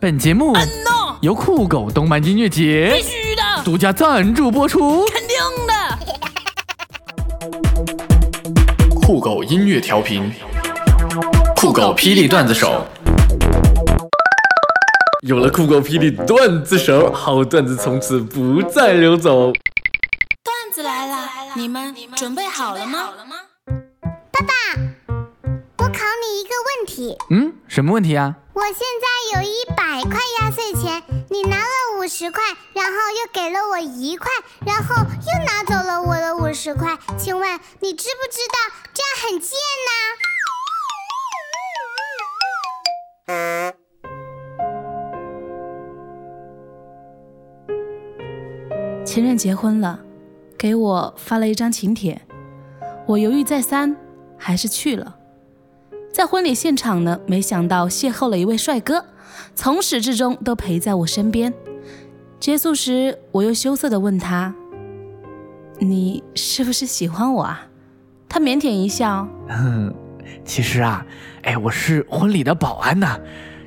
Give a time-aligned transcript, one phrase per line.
[0.00, 0.54] 本节目
[1.22, 5.04] 由酷狗动漫音乐节必节须的，独家赞助播出。
[5.06, 5.36] 肯定
[5.66, 5.74] 的。
[9.00, 10.32] 酷狗音乐调频，
[11.56, 12.86] 酷狗霹雳段子手。
[15.22, 19.50] 有了酷狗霹雳段子手，好段子从此不再流走。
[19.50, 23.08] 段子来了，你们准备好了吗？
[24.30, 24.52] 爸爸
[25.78, 28.36] 我考你一个问题，嗯，什么问题啊？
[28.54, 29.54] 我现在有一
[29.90, 31.64] 百块压岁钱，你拿了
[31.98, 32.42] 五十块，
[32.74, 34.28] 然后又给了我一块，
[34.66, 38.58] 然后又拿走了我的五十块，请问你知不知道
[38.92, 39.56] 这样很贱
[39.88, 39.90] 呢？
[49.06, 50.00] 前任结婚了，
[50.58, 52.20] 给我发了一张请帖，
[53.06, 53.96] 我犹豫再三，
[54.36, 55.17] 还是去了。
[56.18, 59.04] 在婚礼现场呢，没想到邂逅了一位帅哥，
[59.54, 61.54] 从始至终都陪在我身边。
[62.40, 64.52] 结束时，我又羞涩地问他
[65.78, 67.64] ：“你是不是喜欢我啊？”
[68.28, 69.94] 他腼腆一笑，嗯，
[70.44, 71.06] 其实啊，
[71.42, 73.16] 哎，我是婚礼的保安呐、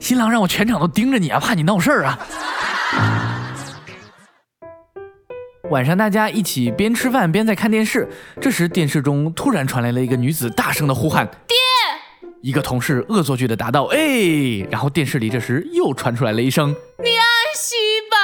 [0.00, 2.18] 新郎让我全场都盯着你啊，怕你闹事儿啊。
[5.70, 8.08] 晚上大家一起边吃饭边在看电视，
[8.40, 11.56] 这时电视中突然传来了一个女子大声的呼喊：“爹！”
[12.42, 17.76] 一个同事恶作剧的答道：“哎。”然后电视里这时又传出来了一声你安息
[18.10, 18.16] 吧。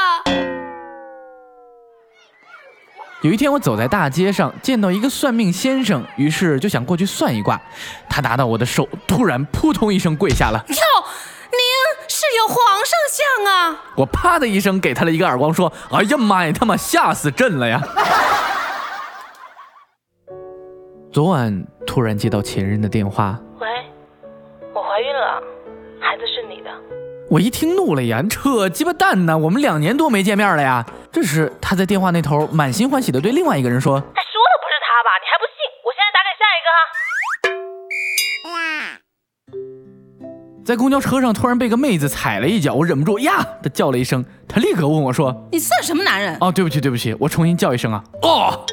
[3.22, 7.60] 有一天，我走在大街上，见到一个算命先生，于是就想过去算一卦。
[8.08, 10.64] 他拿到我的手，突然扑通一声跪下了。
[10.68, 10.76] 哟，
[11.50, 11.58] 您
[12.08, 13.82] 是有皇上相啊！
[13.96, 17.82] 我啪的一声给他了一个耳光，说：“哎呀妈呀，他妈吓死朕了呀！”
[21.10, 23.40] 昨晚突然接到前任的电话，
[25.16, 25.42] 了，
[26.00, 26.70] 孩子是你的。
[27.28, 29.36] 我一听怒了呀，扯鸡巴蛋呢！
[29.36, 30.86] 我们两年多没见面了呀。
[31.10, 34.14] 这时他在电话那头满心欢喜的对另外一个人说他，说的
[34.62, 35.10] 不是他吧？
[35.20, 35.58] 你还不信？
[35.82, 36.80] 我现在打给下一个哈。
[40.64, 44.24] ：“在公交车上突然被个妹子踩了一脚，我忍不住呀的叫了一声。
[44.48, 48.64] 他立刻问我说你算什么男人？：‘哦，对不起，对不起，我重新叫一声啊。’哦。”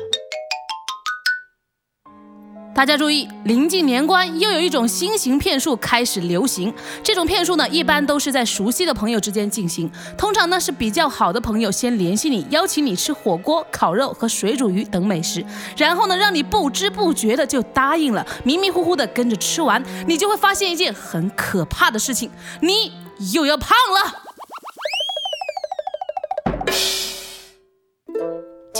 [2.75, 6.73] 大家注意，临近年关，又有一种新型骗术开始流行。
[7.03, 15.45] 这种骗术呢，一般都是在熟悉的朋友之间进行，通常呢是比较好的朋友先联系你，邀请你吃火锅、烤肉和水煮鱼等美食，
[15.78, 22.91] 然后呢让你不知不觉的就答应了，迷迷糊糊的跟着吃完，你就会发现一件很可怕的事情，你
[23.34, 24.22] 又要胖了。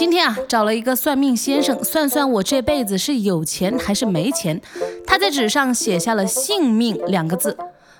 [0.04, 4.60] 今天啊，找了一个算命先生算算我这辈子是有钱还是没钱。
[5.06, 7.56] 他在纸上写下了“性命”两个字，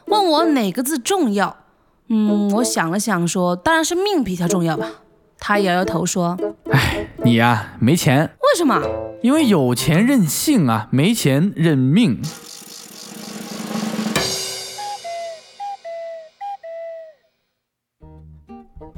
[0.09, 1.57] 问我哪个字重要。
[2.09, 4.87] 嗯，我想了想说，当然是命比较重要吧。
[5.39, 6.37] 他摇摇头说，
[6.71, 8.83] 哎，你呀没钱，为什么？
[9.23, 12.21] 因为有钱任性啊，没钱认命。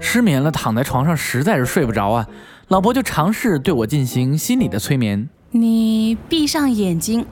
[0.00, 2.26] 失眠了，躺在床上实在是睡不着啊，
[2.68, 5.28] 老伯就尝试对我进行心理的催眠。
[5.52, 7.24] 你闭上眼睛，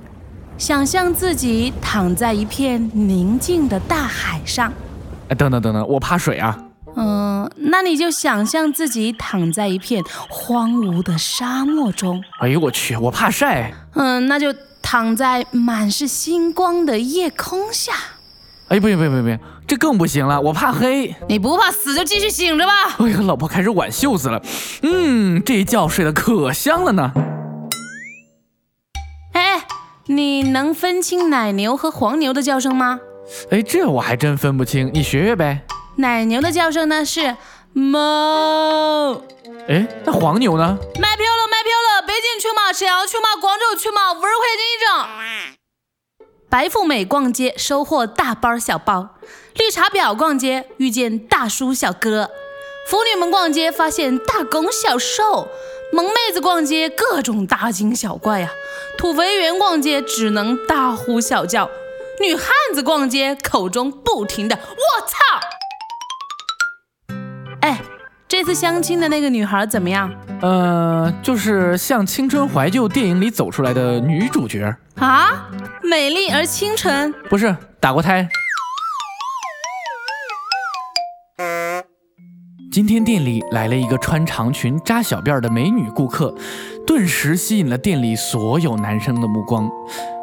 [0.56, 4.73] 想象自己躺在一片宁静的大海上。
[5.28, 6.56] 哎，等等等等，我怕水啊。
[6.94, 12.23] 嗯，那你就想象自己躺在一片荒芜的沙漠中。
[12.39, 13.75] 哎呦我去，我怕晒。
[13.94, 17.93] 嗯，那就躺在满是星光的夜空下。
[18.75, 21.15] 哎，不行不行不行不行，这更不行了，我怕黑。
[21.29, 22.73] 你不怕死就继续醒着吧。
[22.99, 24.43] 哎呀，老婆开始挽袖子了。
[24.83, 27.12] 嗯，这一觉睡得可香了呢。
[29.33, 29.65] 哎，
[30.07, 32.99] 你能分清奶牛和黄牛的叫声吗？
[33.53, 35.62] 哎，这我还真分不清，你学学呗。
[35.99, 37.37] 奶牛的叫声呢是
[37.75, 39.23] 哞。
[39.69, 40.77] 哎，那黄牛呢？
[41.01, 42.03] 卖票了，卖票了！
[42.05, 42.73] 北京去吗？
[42.73, 43.41] 沈阳去吗？
[43.41, 44.11] 广州去吗？
[44.11, 44.27] 五十块
[44.59, 45.63] 钱一张。
[46.54, 49.16] 白富美逛街收获大包小包，
[49.56, 52.31] 绿茶婊逛街遇见大叔小哥，
[52.88, 55.49] 腐女们逛街发现大攻小受，
[55.93, 58.49] 萌妹子逛街各种大惊小怪呀、
[58.96, 61.69] 土肥圆逛街只能大呼小叫，
[62.20, 65.17] 女汉子逛街口中不停的我操！
[67.62, 67.82] 哎，
[68.29, 70.08] 这次相亲的那个女孩怎么样？
[70.40, 75.49] 呃，就是像青春怀旧电影里走出来的女主角，啊，
[75.88, 77.12] 美丽而清纯。
[77.28, 78.26] 不是打过胎。
[82.72, 86.34] 今天店里来了一个穿长裙扎小辫的美女顾客，
[86.86, 89.70] 顿时吸引了店里所有男生的目光。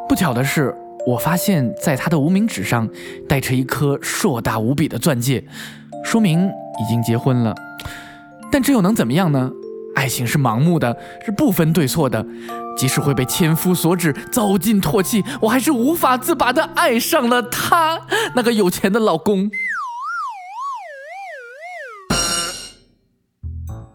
[0.08, 0.74] 不巧的是，
[1.06, 2.88] 我发现在她的无名指上
[3.28, 5.42] 戴着一颗硕大无比的钻戒。
[6.04, 7.54] 说明已经结婚了。
[8.50, 9.50] 但这又能怎么样呢？
[9.94, 10.94] 爱情是盲目的，
[11.24, 12.26] 是不分对错的。
[12.76, 18.00] 即使会被千夫所指、遭尽唾弃，我还是无法自拔的爱上了他，
[18.34, 19.50] 那个有钱的老公。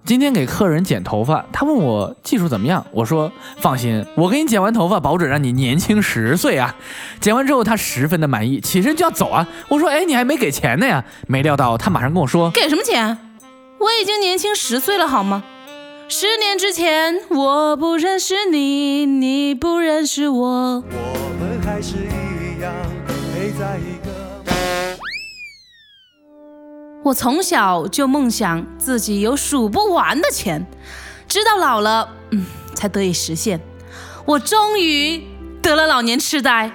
[0.06, 3.30] 今天给客人剪头发，他问我技术怎么样，我说
[3.60, 6.74] 放心，我给你剪完头发，保准让你年轻十岁啊！
[7.20, 9.46] 剪完之后，他十分的满意，起身就要走啊。
[9.68, 11.04] 我说，哎，你还没给钱呢呀？
[11.28, 13.18] 没料到他马上跟我说，给什么钱？
[13.80, 15.44] 我已经年轻十岁了，好吗？
[16.10, 20.82] 十年之前，我不认识你，你不认识我。
[20.82, 22.74] 我们还是一样
[23.34, 24.98] 陪在一个。
[27.04, 30.66] 我从小就梦想自己有数不完的钱，
[31.28, 33.60] 直到老了，嗯，才得以实现。
[34.26, 35.22] 我终于
[35.62, 36.72] 得了老年痴呆。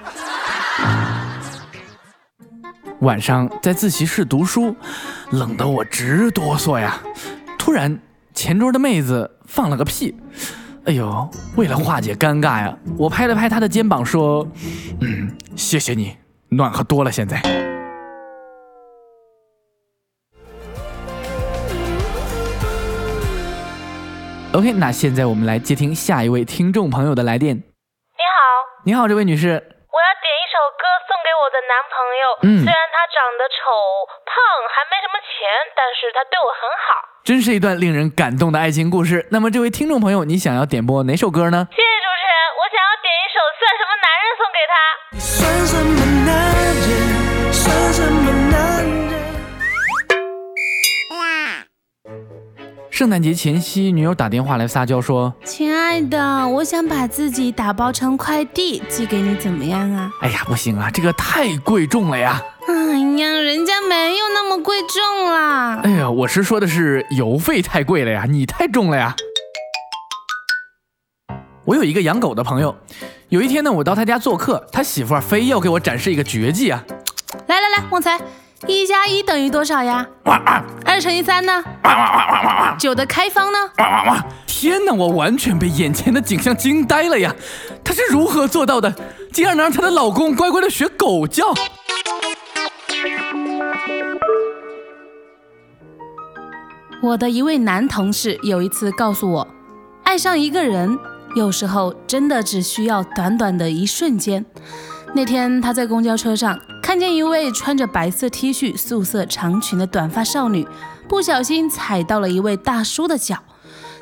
[3.00, 4.76] 晚上在自习室读书，
[5.30, 7.02] 冷得我直哆嗦呀。
[7.58, 7.98] 突然，
[8.34, 10.14] 前桌的妹子放了个屁。
[10.84, 14.46] 哎呦，为了化解尴尬呀，我拍了拍她的肩膀说
[15.00, 16.16] ：“嗯，谢谢你，
[16.48, 17.40] 暖和多了现在。”
[24.52, 27.56] OK，那现在我们来接听下一位听众朋友的来电。
[27.56, 27.64] 你好，
[28.84, 29.62] 你好，这位女士。
[29.92, 32.24] 我要点一首歌送给我的男朋友。
[32.48, 33.76] 嗯，虽然他长得丑、
[34.24, 34.32] 胖，
[34.72, 35.44] 还没什么钱，
[35.76, 37.04] 但是他对我很好。
[37.22, 39.28] 真是一段令人感动的爱情故事。
[39.30, 41.68] 那么，这位听众朋友，你想要点播哪首歌呢？
[41.76, 44.74] 谢谢主持人，我想要点一首《算什么男人》送给他。
[45.12, 46.21] 你算什么
[52.92, 62.42] 圣诞节前夕，女友打电话来撒娇说：“亲爱的，我想把自己打包成快递寄给你，怎么样啊？”哎呀，不行啊，这个太贵重了呀！
[62.68, 62.74] 哎
[63.16, 65.80] 呀，人家没有那么贵重啦。
[65.82, 69.16] 哎呀，我是说的是邮费太贵了呀，你太重了呀。
[71.64, 72.76] 我有一个养狗的朋友，
[73.30, 76.84] 有一天呢，我到他家做客，他媳妇儿非要给我展示一个绝技啊！
[77.46, 78.20] 来来来，旺财。
[78.68, 80.06] 一加一等于多少呀？
[80.84, 81.62] 二乘以三呢？
[82.78, 83.58] 九的开方呢？
[84.46, 84.92] 天哪！
[84.92, 87.34] 我完全被眼前的景象惊呆了呀！
[87.82, 88.94] 她是如何做到的？
[89.32, 91.52] 竟然能让她的老公乖乖的学狗叫？
[97.02, 99.48] 我的一位男同事有一次告诉我，
[100.04, 100.96] 爱上一个人，
[101.34, 104.46] 有时候真的只需要短短的一瞬间。
[105.14, 110.66] 那天他在公交车上看见一位穿着白色 T 恤、素色长裙的短发少女，
[111.06, 113.36] 不小心踩到了一位大叔的脚，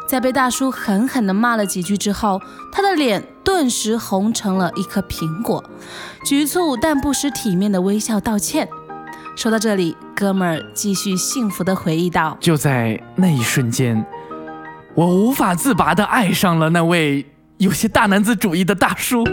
[0.08, 2.40] 在被大叔狠狠地骂了几句之后，
[2.72, 5.62] 他的脸顿时红成了一颗苹果，
[6.24, 8.68] 局促但不失体面的微笑道歉。
[9.34, 14.06] 说到这里，哥们儿继续幸福地回忆道：“就在那一瞬间，
[14.94, 17.26] 我无法自拔地爱上了那位
[17.58, 19.24] 有些大男子主义的大叔。”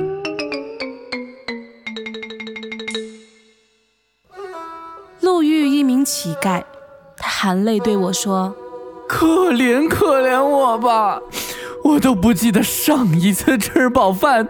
[6.07, 6.63] 乞丐，
[7.18, 8.56] 他含泪对我说
[9.09, 11.21] ：“可怜可怜我吧，
[11.83, 14.48] 我都不记得上一次吃饱饭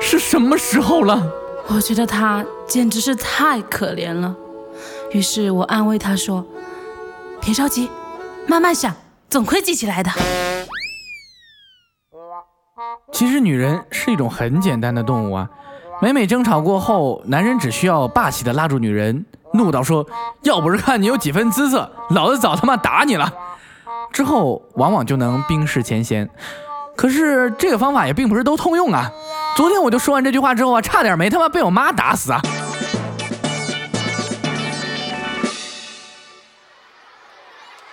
[0.00, 1.32] 是什么时候了。”
[1.66, 4.36] 我觉得他简直是太可怜了，
[5.10, 6.46] 于是我安慰他说
[7.42, 7.90] ：“别着急，
[8.46, 8.94] 慢慢想，
[9.28, 10.12] 总会记起来的。”
[13.10, 15.50] 其实女人是一种很简单的动物啊，
[16.00, 19.26] 每每争吵过后，男人只需要霸气的拉住女人。
[19.54, 20.04] 怒道说
[20.42, 23.32] ：“要不是看你有几分姿色，老子早他妈打你了。”
[24.12, 26.28] 之后往往就能冰释前嫌。
[26.96, 29.10] 可是这个方法也并不是都通用啊。
[29.56, 32.40] 昨天我就说完这句话之后啊，差点没他妈被我妈打死啊。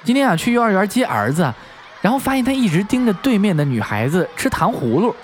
[0.03, 1.53] 今天啊去幼儿园接儿子，
[2.01, 5.15] 然后发现他一直盯着对面的女孩子吃糖葫芦，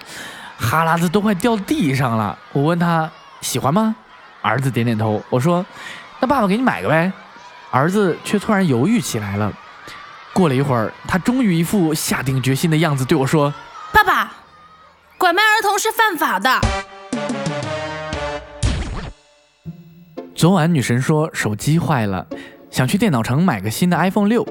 [0.60, 2.38] 哈喇子都快掉地上了。
[2.54, 3.10] 我问他
[3.42, 3.96] 喜欢吗？
[4.44, 5.20] 儿子点点头。
[5.32, 5.66] 我说。
[6.20, 7.12] 那爸爸给你买个呗，
[7.70, 9.54] 儿子却突然犹豫起来了。
[10.34, 13.54] 过了一会儿，他终于一副下定决心的样子对我说
[13.94, 14.32] ：“爸爸，
[15.18, 16.60] 拐卖儿童是犯法的。”
[20.36, 22.26] 昨晚女神说手机坏了，
[22.70, 24.48] 想去电脑城买个新的 iPhone 六。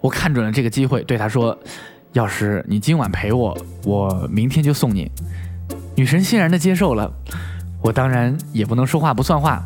[0.00, 1.58] 我看准了这个机会，对她说
[2.14, 5.10] ：“要是你今晚陪我，我明天就送你。”
[5.96, 7.12] 女神欣然的接受了。
[7.82, 9.62] 我当然也不能说话不算话。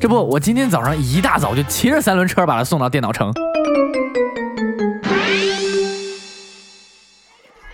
[0.00, 3.32] 这不，我今天早上一大早就骑着三轮车把他送到电脑城。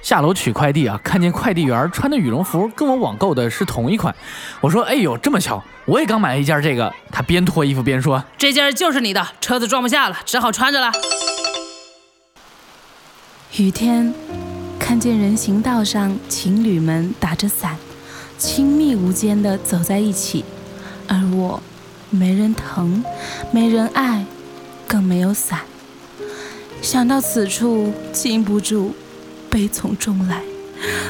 [0.01, 4.15] 下楼取快递啊，看见快递员穿的羽绒服跟我网购的是同一款，
[4.63, 10.91] 我说：“哎呦，这么巧，我也刚买了一件这个。”他边脱衣服边说：“这件就是你的，车子装不下了，只好穿着了。”
[13.59, 14.15] 雨天，
[14.79, 17.77] 看见人行道上情侣们打着伞，
[18.39, 20.45] 亲密无间的走在一起，
[21.07, 21.63] 而我，
[22.15, 23.05] 没人疼，
[23.51, 24.25] 没人爱，
[24.87, 25.61] 更没有伞。
[26.81, 28.95] 想到此处，禁不住
[29.51, 30.43] 悲从中来，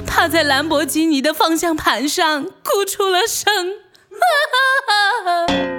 [0.07, 3.75] 趴在兰博基尼的方向盘上哭出了声。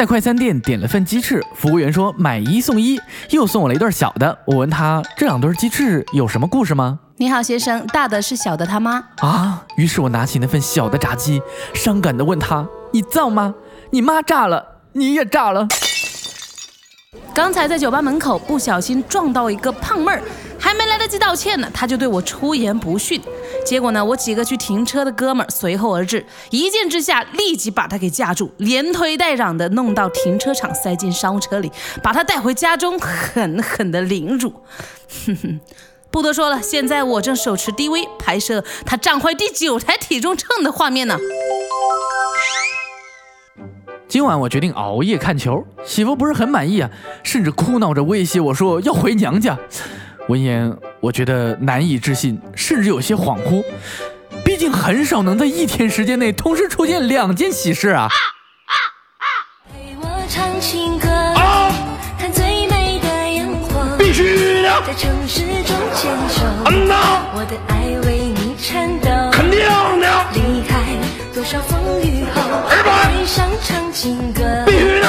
[0.00, 2.98] 在快餐店点了份鸡翅，服务员说买一送一，
[3.32, 4.38] 又送我了一对小的。
[4.46, 6.98] 我问他这两对鸡翅有什么故事吗？
[7.18, 9.62] 你好，先生，大的是小的他妈啊。
[9.76, 11.42] 于是我拿起那份小的炸鸡，
[11.74, 13.54] 伤感的问他：你造吗？
[13.90, 15.68] 你妈炸了，你也炸了。
[17.34, 20.22] 刚才在酒吧门口不小心撞到一个胖妹儿，
[20.58, 23.20] 还没来得及道歉呢，他就对我出言不逊。
[23.64, 31.70] 结果呢，我几个去停车的哥们儿随后而至，一见之下立即把他给架住，连推带嚷的弄到停车场，塞进商务车里，
[32.02, 34.52] 把他带回家中，狠狠的凌辱。
[35.26, 35.60] 哼哼，
[36.10, 41.16] 不多说了，现在我正手持 DV 拍摄他站坏第九台体重秤的画面呢。
[44.08, 46.90] 今晚我决定熬夜看球，媳妇不是很满意啊，
[47.22, 49.56] 甚至哭闹着威胁我说要回娘家。
[50.30, 53.64] 闻言，我觉得难以置信，甚至有些恍惚。
[54.44, 58.08] 毕竟很少能在一天时间内同时出现两件喜事啊！
[59.72, 61.08] 陪我唱情歌，
[62.16, 66.44] 看最美的烟火，必须的，在城市中牵手。
[66.66, 66.94] 嗯呐，
[67.34, 70.06] 我的爱为你颤抖，肯定的。
[70.32, 70.78] 离开
[71.34, 75.08] 多少风雨后，爱上唱情歌，必须的。